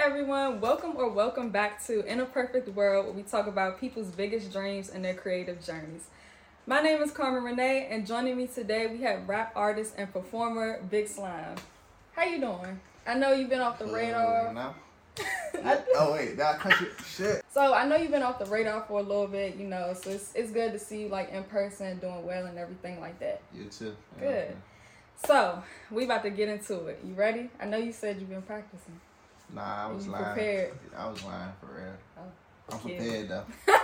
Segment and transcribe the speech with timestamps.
[0.00, 4.06] everyone, welcome or welcome back to In a Perfect World, where we talk about people's
[4.06, 6.06] biggest dreams and their creative journeys.
[6.66, 10.80] My name is Carmen Renee, and joining me today we have rap artist and performer
[10.90, 11.54] Big Slime.
[12.12, 12.80] How you doing?
[13.06, 14.54] I know you've been off the radar.
[14.54, 14.74] No.
[15.54, 15.82] Yeah.
[15.96, 17.44] oh wait, that country shit.
[17.52, 19.92] So I know you've been off the radar for a little bit, you know.
[19.92, 23.20] So it's it's good to see you like in person, doing well and everything like
[23.20, 23.42] that.
[23.54, 23.94] You too.
[24.18, 24.56] Good.
[25.26, 27.00] So we about to get into it.
[27.04, 27.50] You ready?
[27.60, 28.98] I know you said you've been practicing.
[29.54, 30.24] Nah, I was lying.
[30.24, 30.78] prepared?
[30.96, 31.92] I was lying for real.
[32.18, 33.44] Oh, I'm prepared though.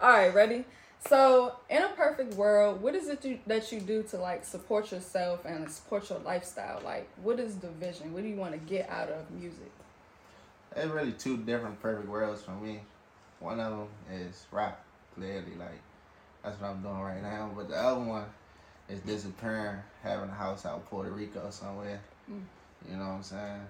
[0.00, 0.64] All right, ready?
[1.08, 4.90] So, in a perfect world, what is it you, that you do to like support
[4.90, 6.80] yourself and support your lifestyle?
[6.84, 8.12] Like, what is the vision?
[8.12, 9.70] What do you want to get out of music?
[10.74, 12.80] It's really two different perfect worlds for me.
[13.40, 14.82] One of them is rap,
[15.14, 15.80] clearly, like
[16.42, 17.50] that's what I'm doing right now.
[17.54, 18.24] But the other one
[18.88, 22.00] is disappearing, having a house out in Puerto Rico somewhere.
[22.30, 22.42] Mm.
[22.90, 23.66] You know what I'm saying?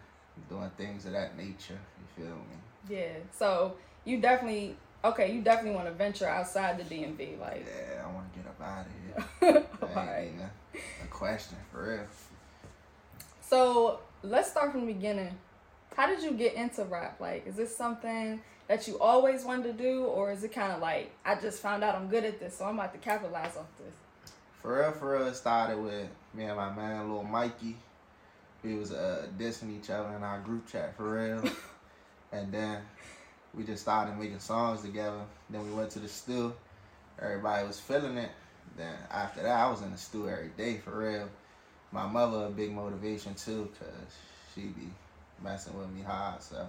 [0.49, 1.79] Doing things of that nature.
[2.19, 2.57] You feel me?
[2.89, 3.13] Yeah.
[3.33, 5.33] So you definitely okay.
[5.33, 7.67] You definitely want to venture outside the DMV, like.
[7.67, 8.93] Yeah, I want to get up out of
[9.41, 9.67] here.
[9.83, 10.31] All That right.
[10.33, 12.07] ain't a question for real.
[13.41, 15.37] So let's start from the beginning.
[15.97, 17.21] How did you get into rap?
[17.21, 20.81] Like, is this something that you always wanted to do, or is it kind of
[20.81, 23.67] like I just found out I'm good at this, so I'm about to capitalize off
[23.79, 23.95] this?
[24.61, 27.77] For real, for real, it started with me and my man, little Mikey.
[28.67, 31.45] We was uh, dissing each other in our group chat, for real.
[32.33, 32.83] and then
[33.55, 35.21] we just started making songs together.
[35.49, 36.53] Then we went to the stew.
[37.23, 38.31] Everybody was feeling it.
[38.77, 41.29] Then after that, I was in the stew every day, for real.
[41.93, 44.17] My mother a big motivation too, cause
[44.53, 44.91] she be
[45.45, 46.43] messing with me hard.
[46.43, 46.69] So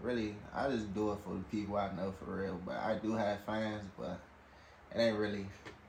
[0.00, 2.60] really, I just do it for the people I know, for real.
[2.66, 4.18] But I do have fans, but
[4.92, 5.46] it ain't really.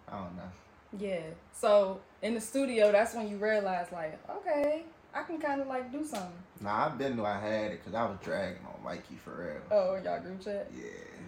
[0.07, 0.51] I don't know.
[0.99, 1.23] Yeah.
[1.51, 5.91] So in the studio, that's when you realize, like, okay, I can kind of like
[5.91, 6.31] do something.
[6.61, 9.61] Nah, I've been knew I had it because I was dragging on Mikey for real.
[9.71, 10.83] Oh, y'all group chat, Yeah,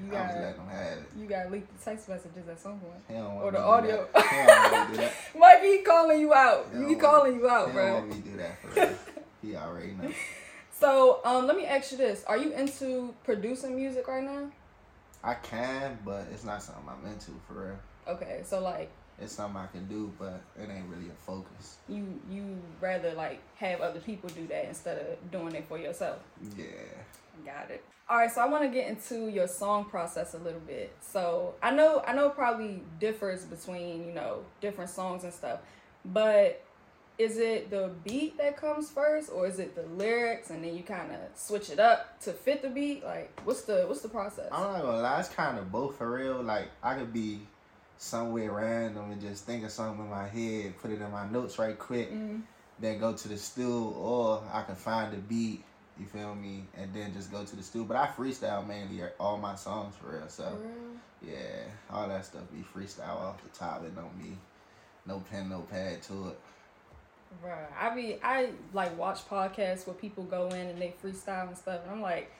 [0.05, 1.03] You I was got letting him have it.
[1.19, 3.01] you got leaked the text messages at some point.
[3.07, 4.05] He don't Or the audio.
[4.05, 4.29] To do that.
[4.29, 5.13] He don't want me to do that.
[5.39, 6.67] Mikey, he calling you out.
[6.73, 7.93] He He, calling you He out, don't bro.
[7.95, 8.89] want me do that for real.
[9.41, 10.11] he already know.
[10.79, 14.49] So, um, let me ask you this: Are you into producing music right now?
[15.23, 17.79] I can, but it's not something I'm into for real.
[18.15, 18.89] Okay, so like
[19.19, 21.77] It's something I can do, but it ain't really a focus.
[21.87, 26.19] you you rather like have other people do that instead of doing it for yourself.
[26.57, 26.65] Yeah.
[27.45, 27.83] Got it.
[28.09, 30.93] All right, so I want to get into your song process a little bit.
[30.99, 35.59] So I know I know it probably differs between you know different songs and stuff,
[36.05, 36.63] but
[37.17, 40.83] is it the beat that comes first, or is it the lyrics and then you
[40.83, 43.03] kind of switch it up to fit the beat?
[43.03, 44.49] Like, what's the what's the process?
[44.51, 46.41] I'm not gonna lie, it's kind of both for real.
[46.41, 47.41] Like I could be
[47.97, 51.57] somewhere random and just think of something in my head, put it in my notes
[51.59, 52.41] right quick, Mm,
[52.79, 55.63] then go to the stew, or I can find the beat.
[55.99, 56.65] You feel me?
[56.75, 57.85] And then just go to the stew.
[57.85, 60.27] But I freestyle mainly all my songs for real.
[60.27, 61.33] So for real?
[61.35, 63.85] yeah, all that stuff be freestyle off the top.
[63.85, 64.35] It don't be
[65.05, 66.39] no pen, no pad to it.
[67.43, 67.67] Right.
[67.79, 71.81] I be I like watch podcasts where people go in and they freestyle and stuff,
[71.83, 72.31] and I'm like,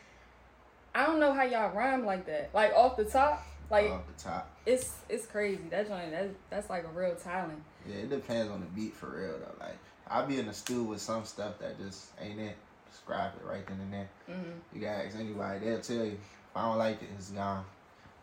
[0.95, 2.51] I don't know how y'all rhyme like that.
[2.53, 4.49] Like off the top, like off the top.
[4.65, 5.61] it's it's crazy.
[5.69, 7.61] That joint that that's like a real talent.
[7.87, 9.55] Yeah, it depends on the beat for real though.
[9.65, 12.55] Like I'll be in the stew with some stuff that just ain't it.
[12.91, 14.09] Scrap it right then and there.
[14.27, 16.11] hmm You can ask anybody, they'll tell you.
[16.13, 17.65] If I don't like it, it's gone.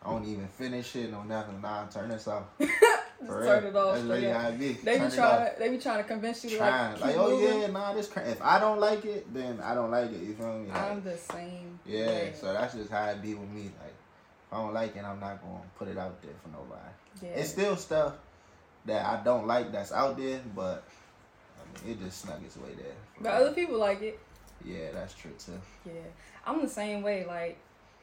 [0.04, 1.60] I don't even finish it, no nothing.
[1.60, 2.44] Nah, turn this off.
[3.26, 3.70] For turn real.
[3.70, 3.94] it off.
[3.96, 4.40] That's really up.
[4.40, 4.72] how it be.
[4.72, 5.50] They turn be trying.
[5.58, 6.92] They be trying to convince you Trying.
[6.92, 7.60] like, Like, oh moving.
[7.60, 10.22] yeah, nah, this cra If I don't like it, then I don't like it.
[10.22, 10.68] You feel me?
[10.70, 11.78] Like, I'm the same.
[11.84, 12.32] yeah, way.
[12.34, 13.64] so that's just how it be with me.
[13.82, 13.92] Like,
[14.52, 16.80] I don't like it, I'm not gonna put it out there for nobody.
[17.22, 17.40] yeah.
[17.40, 18.14] It's still stuff
[18.86, 20.82] that I don't like that's out there, but
[21.58, 22.94] I mean, it just snuck its way there.
[23.20, 24.18] but other people like it.
[24.64, 25.52] Yeah, that's true too.
[25.86, 25.92] Yeah,
[26.46, 27.24] I'm the same way.
[27.26, 27.58] Like,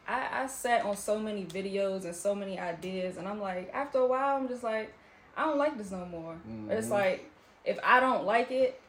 [0.07, 3.99] I I sat on so many videos and so many ideas, and I'm like, after
[3.99, 4.93] a while, I'm just like,
[5.35, 6.35] I don't like this no more.
[6.67, 7.29] But it's like,
[7.65, 8.79] if I don't like it,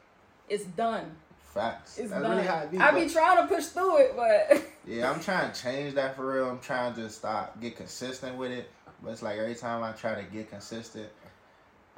[0.49, 1.17] it's done.
[1.59, 1.99] Facts.
[1.99, 2.79] It's that's really how it be.
[2.79, 6.33] I be trying to push through it, but Yeah, I'm trying to change that for
[6.35, 6.49] real.
[6.49, 8.71] I'm trying to stop, get consistent with it.
[9.03, 11.09] But it's like every time I try to get consistent,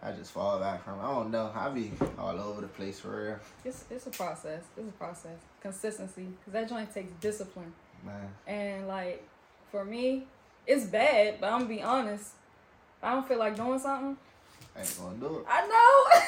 [0.02, 0.98] I just fall back from.
[0.98, 1.02] it.
[1.02, 1.50] I don't know.
[1.54, 4.62] I be all over the place for real, it's it's a process.
[4.76, 5.36] It's a process.
[5.62, 7.72] Consistency, because that joint takes discipline.
[8.04, 8.28] man.
[8.46, 9.26] And like,
[9.70, 10.26] for me,
[10.66, 11.36] it's bad.
[11.40, 12.30] But I'm gonna be honest.
[13.02, 14.16] I don't feel like doing something.
[14.76, 15.44] I ain't gonna do it.
[15.48, 16.20] I know.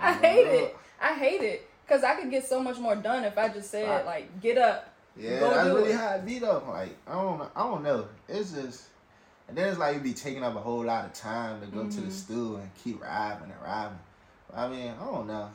[0.00, 0.76] I hate do it.
[1.00, 1.63] I hate it.
[1.88, 4.06] Cause I could get so much more done if I just said Right.
[4.06, 4.88] like, get up.
[5.16, 5.96] Yeah, Go that's do really it.
[5.96, 6.62] how it be though.
[6.66, 7.50] Like I don't, know.
[7.54, 8.08] I don't know.
[8.28, 8.84] It's just,
[9.48, 11.82] and then it's like you be taking up a whole lot of time to go
[11.82, 12.04] to Mhm.
[12.06, 13.98] the stew and keep rapping and rapping.
[14.54, 15.50] I mean, I don't know.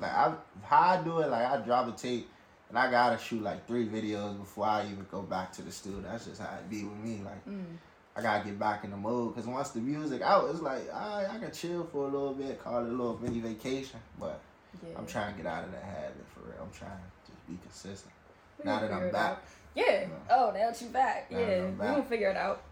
[0.00, 0.32] Like I,
[0.64, 2.28] how I do it, like I drop a tape,
[2.70, 6.00] And I gotta shoot like three videos before I even go back to the studio.
[6.00, 7.20] That's just how it be with me.
[7.24, 7.76] Like Mm.
[8.16, 11.28] I gotta get back in the mode because once the music out, it's like alright,
[11.30, 14.00] I can chill for a little bit, call it a little mini vacation.
[14.18, 14.40] But
[14.82, 14.98] Yeah.
[14.98, 16.62] I'm trying to get out of that habit for real.
[16.62, 18.12] I'm trying to just be consistent.
[18.58, 19.42] We now that I'm back.
[19.74, 20.06] Yeah.
[20.30, 21.30] Oh, now that you back.
[21.30, 21.46] Now yeah.
[21.46, 21.88] I'm We back.
[21.96, 22.62] gonna figure it out.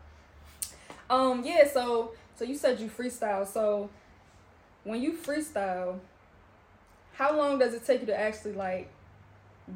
[1.11, 1.43] Um.
[1.45, 1.67] Yeah.
[1.69, 2.13] So.
[2.37, 3.47] So you said you freestyle.
[3.47, 3.91] So
[4.85, 5.99] when you freestyle,
[7.15, 8.91] how long does it take you to actually like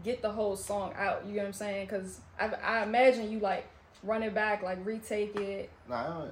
[0.03, 1.25] get the whole song out?
[1.27, 1.87] You get what I'm saying?
[1.87, 3.67] Because I I imagine you like
[4.03, 6.25] run it back, like retake it, Nah,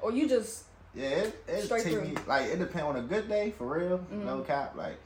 [0.00, 0.64] or you just
[0.94, 2.02] yeah, it, it take through.
[2.02, 4.00] me like it depend on a good day for real.
[4.10, 4.46] No Mhm.
[4.46, 4.96] cap, like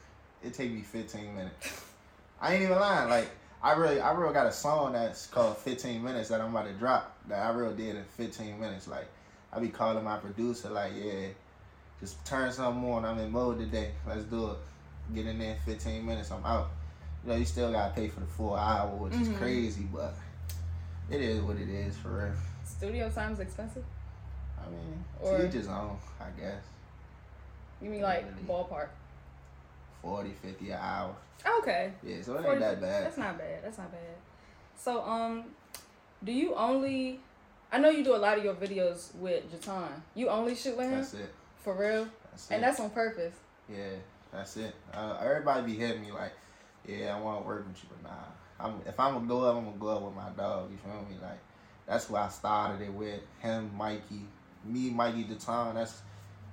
[0.42, 1.82] it take me 15 minutes.
[2.40, 3.08] I ain't even lying.
[3.08, 3.28] Like
[3.62, 6.72] I really, I really got a song that's called 15 minutes that I'm about to
[6.74, 8.86] drop that I really did in 15 minutes.
[8.88, 9.06] Like
[9.52, 11.28] I be calling my producer like, yeah,
[12.00, 13.04] just turn something on.
[13.04, 13.92] I'm in mode today.
[14.06, 14.56] Let's do it.
[15.14, 16.30] Get in there in 15 minutes.
[16.30, 16.68] I'm out.
[17.24, 19.32] You know, you still gotta pay for the full hour, which Mhm.
[19.32, 20.14] is crazy, but
[21.10, 22.32] it is what it is for real.
[22.64, 23.84] studio time's expensive.
[24.60, 26.62] I mean, Or- to each his own, I guess.
[27.80, 28.42] You mean like Really?
[28.48, 28.88] ballpark?
[30.02, 31.16] 40, 50 an hour.
[31.58, 31.92] Okay.
[32.02, 33.04] Yeah, so it 40, ain't that bad.
[33.04, 33.64] That's not bad.
[33.64, 34.00] That's not bad.
[34.76, 35.44] So, um,
[36.24, 37.20] do you only?
[37.72, 39.88] I know you do a lot of your videos with Jatan.
[40.14, 41.32] You only shoot with him That's it.
[41.58, 42.64] for real, That's and it.
[42.64, 43.34] that's on purpose.
[43.68, 43.96] Yeah,
[44.32, 44.74] that's it.
[44.94, 46.32] Uh, everybody be hitting me like,
[46.86, 48.16] yeah, I want to work with you, but nah.
[48.58, 50.70] I'm, if I'm gonna go up, I'm gonna go up with my dog.
[50.70, 51.16] You feel me?
[51.20, 51.38] Like,
[51.86, 53.20] that's who I started it with.
[53.40, 54.22] Him, Mikey,
[54.64, 55.74] me, Mikey, Deton.
[55.74, 56.00] That's,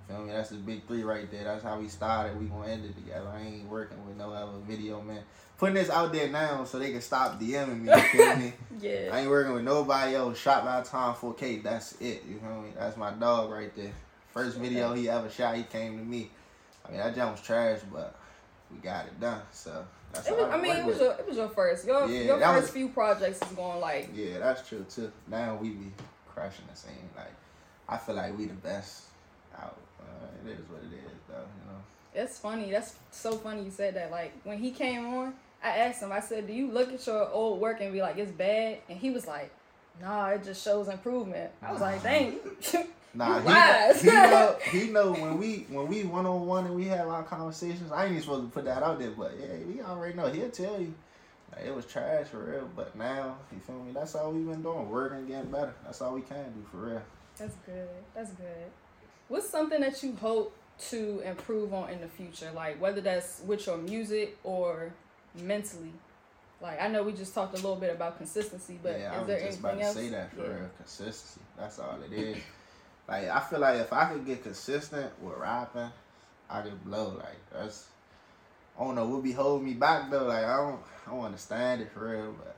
[0.08, 0.32] feel me?
[0.32, 1.44] That's the big three right there.
[1.44, 2.40] That's how we started.
[2.40, 3.28] We gonna end it together.
[3.34, 5.20] I ain't working with no other video man.
[5.58, 7.90] Putting this out there now so they can stop DMing me.
[7.92, 8.54] You feel me?
[8.82, 9.10] Yeah.
[9.14, 10.38] I ain't working with nobody else.
[10.38, 11.64] Shot by Tom 4K.
[11.64, 12.24] That's it.
[12.28, 12.70] You feel me?
[12.78, 13.94] That's my dog right there.
[14.32, 16.30] First video he ever shot, he came to me.
[16.86, 18.16] I mean, that jump was trash, but
[18.72, 19.42] we got it done.
[19.52, 21.02] So that's It was, all I mean, it was with.
[21.04, 21.86] your it was your first.
[21.86, 25.12] Your Yeah, your first was- few projects is going like Yeah, that's true too.
[25.28, 25.92] Now we be
[26.28, 27.10] crushing the scene.
[27.16, 27.32] Like,
[27.88, 29.04] I feel like we the best
[29.62, 29.78] out.
[30.46, 31.36] It is what it is, though.
[31.36, 31.80] You know.
[32.14, 32.72] That's funny.
[32.72, 34.12] That's so funny you said that.
[34.12, 36.12] Like when he came on, I asked him.
[36.12, 38.98] I said, "Do you look at your old work and be like it's bad?" And
[38.98, 39.52] he was like,
[40.02, 42.40] "Nah, it just shows improvement." I was like, "Dang."
[43.16, 43.40] Nah,
[43.94, 47.08] he, he know he know when we when we one on one and we have
[47.08, 47.92] our conversations.
[47.92, 50.32] I ain't even supposed to put that out there, but yeah, we already know.
[50.32, 50.96] He'll tell you
[51.52, 52.70] like, it was trash for real.
[52.76, 53.92] But now you feel me?
[53.92, 55.76] That's all we've been doing, working, getting better.
[55.84, 57.02] That's all we can do for real.
[57.38, 57.88] That's good.
[58.16, 58.72] That's good.
[59.28, 60.56] What's something that you hope
[60.90, 62.52] to improve on in the future?
[62.54, 64.92] Like whether that's with your music or
[65.42, 65.94] mentally.
[66.62, 69.20] Like I know we just talked a little bit about consistency, but yeah, I is
[69.20, 69.96] was there just anything about to else?
[69.96, 70.48] say that for Yeah.
[70.48, 70.70] real.
[70.78, 71.42] Consistency.
[71.58, 72.38] That's all it is.
[73.08, 75.92] like I feel like if I could get consistent with rapping,
[76.50, 77.16] I could blow.
[77.18, 77.88] Like that's
[78.80, 80.26] I don't know what be holding me back though.
[80.26, 82.56] Like I don't I don't understand it for real, but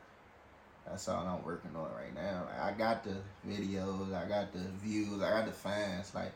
[0.86, 2.44] that's all I'm working on right now.
[2.46, 3.16] Like I got the
[3.48, 6.14] videos, I got the views, I got the fans.
[6.14, 6.32] Like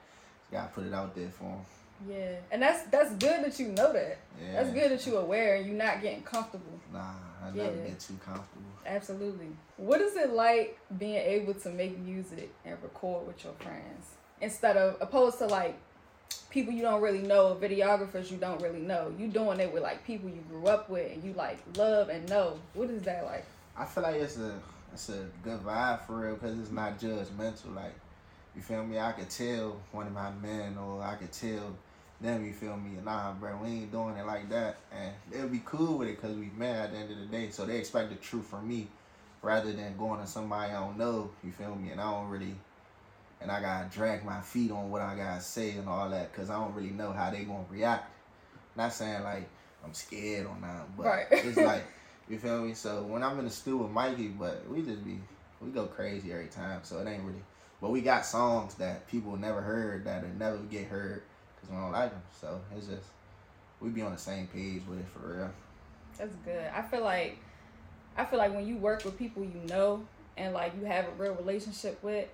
[0.52, 1.66] gotta put it out there for them.
[2.08, 4.20] Yeah, and that's that's good that you know that.
[4.42, 4.54] Yeah.
[4.54, 6.80] That's good that you're aware and you're not getting comfortable.
[6.94, 7.12] Nah,
[7.44, 8.64] I never get too comfortable.
[8.86, 9.48] Absolutely.
[9.78, 14.08] What is it like being able to make music and record with your friends
[14.42, 15.78] instead of opposed to like
[16.50, 19.14] people you don't really know, videographers you don't really know.
[19.18, 22.28] You doing it with like people you grew up with and you like love and
[22.30, 22.60] know.
[22.74, 23.46] What is that like?
[23.78, 24.54] I feel like it's a
[24.94, 27.76] it's a good vibe for real because it's not judgmental.
[27.76, 27.94] Like
[28.56, 29.00] you feel me?
[29.00, 31.76] I could tell one of my men or I could tell
[32.22, 32.46] them.
[32.46, 32.92] You feel me?
[33.04, 36.36] Nah, bro, we ain't doing it like that, and they'll be cool with it because
[36.36, 37.50] we met at the end of the day.
[37.50, 38.88] So they expect the truth from me
[39.42, 41.32] rather than going to somebody I don't know.
[41.44, 41.92] You feel me?
[41.92, 42.56] And I don't really.
[43.42, 46.50] And I gotta drag my feet on what I gotta say and all that because
[46.50, 48.12] I don't really know how they gonna react.
[48.76, 49.48] Not saying like
[49.86, 51.26] I'm scared or not, but Right.
[51.32, 51.86] it's like
[52.30, 52.74] you feel me?
[52.74, 55.20] So when I'm in the studio with Mikey, but we just be
[55.62, 56.82] we go crazy every time.
[56.84, 57.42] So it ain't really.
[57.82, 61.22] But we got songs that people never heard that will never get heard
[61.56, 62.22] because we don't like them.
[62.40, 63.08] So it's just
[63.80, 65.50] we be on the same page with it for real.
[66.18, 66.66] That's good.
[66.76, 67.38] I feel like
[68.18, 70.04] I feel like when you work with people you know
[70.38, 72.28] and like you have a real relationship with,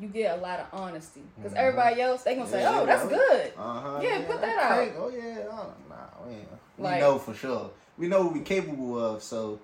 [0.00, 1.22] you get a lot of honesty.
[1.36, 1.56] Because Mhm.
[1.56, 3.16] everybody else they gonna say, Yeah, "Oh, that's yeah.
[3.16, 4.00] good." Uh huh.
[4.02, 4.76] Yeah, put that out.
[4.76, 4.94] crazy.
[4.98, 5.38] Oh yeah.
[5.50, 6.34] Oh, nah, we,
[6.78, 7.70] we Like- know for sure.
[7.96, 9.22] We know what we capable of.
[9.22, 9.58] So,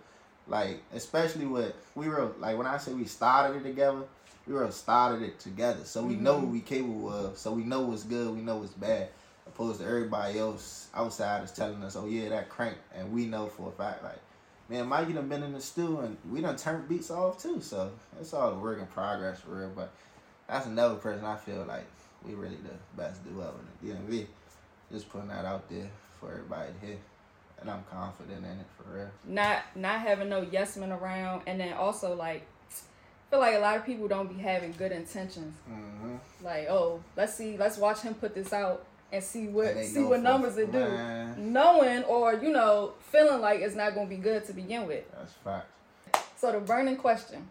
[0.49, 4.02] like, especially with we were like when I say we started it together,
[4.47, 5.85] we were started it together.
[5.85, 6.43] So we know Mhm.
[6.43, 7.38] what we capable of.
[7.38, 8.35] So we know what's good.
[8.35, 9.09] We know what's bad.
[9.47, 13.47] Opposed to everybody else outside is telling us, "Oh yeah, that crank," and we know
[13.47, 14.19] for a fact like.
[14.71, 17.90] Man, Mikey done been in the stew and we done turned beats off too, so
[18.21, 19.71] it's all a work in progress for real.
[19.75, 19.88] But
[20.47, 21.87] that's another person I feel like
[22.23, 24.26] we really the best duo in the DMV.
[24.93, 25.88] Just putting that out there
[26.21, 26.97] for everybody to hear.
[27.61, 29.11] And I'm confident in it for real.
[29.27, 33.59] Not not having no yes men around, and then also like I feel like a
[33.59, 35.55] lot of people don't be having good intentions.
[35.71, 36.17] Mm-hmm.
[36.43, 40.03] Like, oh, let's see, let's watch him put this out and see what And see
[40.03, 40.81] what numbers it do.
[40.81, 45.05] Man, Knowing or you know feeling like it's not gonna be good to begin with.
[45.12, 45.67] that's fact.
[46.37, 47.49] So the burning question.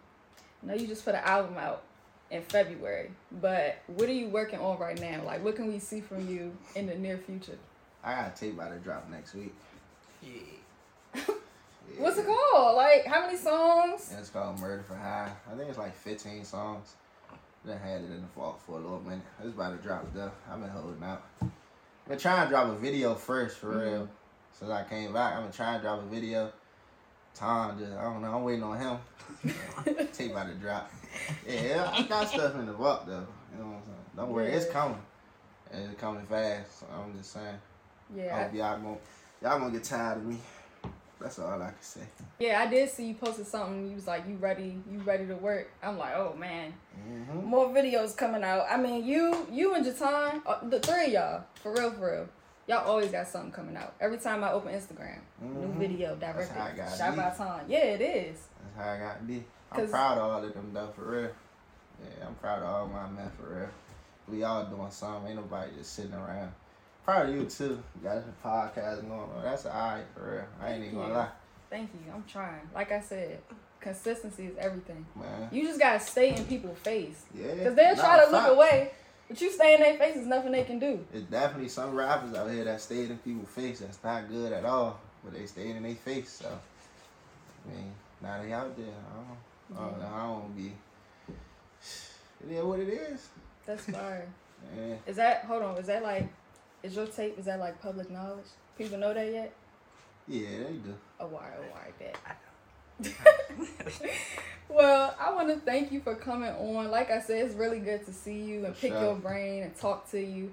[0.63, 1.83] I know you just put an album out
[2.31, 3.11] in February,
[3.41, 5.21] but what are you working on right now?
[5.23, 7.57] Like, what can we see from you in the near future?
[8.03, 9.53] I got a tape about to drop next week.
[10.21, 11.21] Yeah.
[11.97, 12.75] What's it called?
[12.75, 14.09] Like, how many songs?
[14.11, 15.31] And it's called Murder for High.
[15.51, 16.95] I think it's like 15 songs.
[17.65, 19.25] Then had it in the vault for a little minute.
[19.43, 20.31] It's about to drop though.
[20.51, 21.23] I've been holding out.
[21.41, 21.49] I've
[22.07, 23.81] been trying to drop a video first for Mhm.
[23.91, 24.09] real.
[24.53, 26.51] Since I came back, I've been trying to drop a video.
[27.33, 28.33] Tom just I don't know.
[28.35, 28.97] I'm waiting on him.
[30.13, 30.89] Tape about to drop.
[31.47, 33.27] Yeah, I got stuff in the vault though.
[33.53, 33.95] You know what I'm saying?
[34.15, 35.01] Don't worry, it's coming.
[35.71, 36.79] And it's coming fast.
[36.79, 37.59] So I'm just saying.
[38.15, 38.97] Yeah, Hope y'all gonna
[39.41, 40.37] y'all gonna get tired of me.
[41.19, 42.01] That's all I can say.
[42.39, 42.61] yeah.
[42.61, 43.89] I did see you posted something.
[43.89, 44.77] You was like, "You ready?
[44.91, 46.73] You ready to work?" I'm like, "Oh man,
[47.09, 47.43] Mm-hmm.
[47.45, 51.43] more videos coming out." I mean, you, you and Jatan, uh, the three of y'all,
[51.63, 52.29] for real, for real.
[52.67, 53.95] Y'all always got something coming out.
[53.99, 55.77] Every time I open Instagram, new Mhm.
[55.79, 56.77] video That's how I directed.
[56.77, 57.73] gotta Shot be.
[57.73, 58.47] Yeah, it is.
[58.75, 59.43] That's how I got to be.
[59.71, 61.31] I'm proud of all of them though, for real.
[62.03, 63.69] Yeah, I'm proud of all my men, for real.
[64.27, 65.27] We all doing something.
[65.31, 66.51] Ain't nobody just sitting around.
[67.07, 67.81] Proud of you too.
[68.03, 69.41] Got a podcast going on.
[69.41, 70.43] That's alright, for real.
[70.61, 71.29] I ain't even gonna lie,
[71.69, 72.11] Thank you.
[72.13, 72.59] I'm trying.
[72.75, 73.39] Like I said,
[73.79, 75.05] consistency is everything.
[75.15, 75.47] man.
[75.49, 77.23] You just gotta stay in people's face.
[77.33, 77.53] Yeah.
[77.53, 78.91] Because they'll Nah, try to look away,
[79.29, 80.99] but you stay in their face, there's nothing they can do.
[81.09, 83.79] There's definitely some rappers out here that stayed in people's face.
[83.79, 84.99] That's not good at all.
[85.23, 86.29] But they stayed in their face.
[86.29, 88.85] So, I mean, now they out there.
[88.85, 90.73] I don't, I don't, I don't be.
[92.45, 93.27] It is what it is.
[93.65, 94.27] That's fire.
[94.75, 94.95] Yeah.
[95.05, 96.27] is that, hold on, is that like,
[96.87, 98.45] is your tape, is that like public knowledge?
[98.77, 99.53] People know that yet?
[100.27, 100.95] Yeah, they do.
[101.19, 102.17] Oh, why, oh, why, bet.
[104.69, 106.89] well, I want to thank you for coming on.
[106.89, 109.01] Like I said, it's really good to see you and For pick sure.
[109.01, 110.51] your brain and talk to you.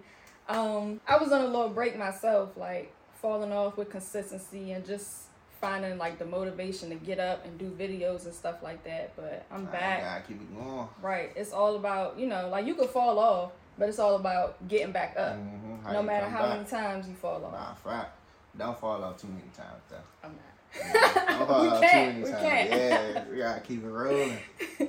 [0.49, 5.23] Um, I was on a little break myself, like falling off with consistency and just
[5.61, 9.17] finding like the motivation to get up and do videos and stuff like that.
[9.17, 10.03] But I'm I back.
[10.03, 10.88] gotta keep it going.
[11.00, 11.31] Right.
[11.35, 14.93] It's all about, you know, like you could fall off, but it's all about getting
[14.93, 15.37] back up.
[15.37, 16.57] Mhm, no matter how back.
[16.57, 17.52] many times you fall off.
[17.52, 18.11] Nah, fact.
[18.57, 19.97] Don't fall off too many times though.
[20.23, 21.26] I'm not.
[21.38, 22.71] Don't fall We off can't, too we many times.
[22.71, 22.71] can't.
[22.71, 24.38] Yeah, we gotta keep it rolling.
[24.81, 24.88] I'm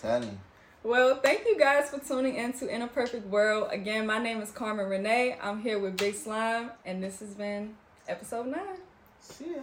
[0.00, 0.38] telling you.
[0.82, 3.68] Well, thank you guys for tuning in to In a Perfect World.
[3.72, 5.36] Again, my name is Carmen Renee.
[5.42, 7.74] I'm here with Big Slime, and this has been
[8.08, 8.76] episode nine.
[9.20, 9.62] See ya.